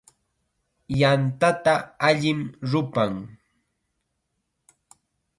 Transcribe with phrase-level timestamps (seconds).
[0.99, 1.75] Yantata
[2.07, 2.39] allim
[2.71, 3.13] rupan.